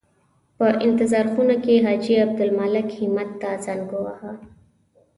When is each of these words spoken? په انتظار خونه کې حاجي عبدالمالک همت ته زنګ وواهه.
په 0.57 0.67
انتظار 0.87 1.25
خونه 1.33 1.55
کې 1.63 1.73
حاجي 1.85 2.15
عبدالمالک 2.25 2.87
همت 2.99 3.29
ته 3.41 3.49
زنګ 3.65 3.85
وواهه. 3.93 4.31